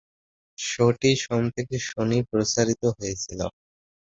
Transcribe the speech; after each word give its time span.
শোটি 0.57 1.11
সোম 1.23 1.43
থেকে 1.55 1.75
শনি 1.87 2.19
প্রচারিত 2.29 2.83
হয়েছিলো। 2.97 3.47